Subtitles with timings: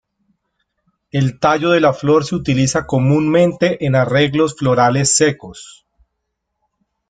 [1.11, 5.85] El tallo de la flor se utiliza comúnmente en arreglos florales secos.